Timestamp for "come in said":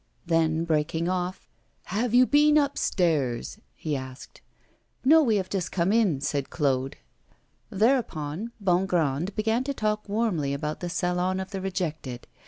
5.71-6.49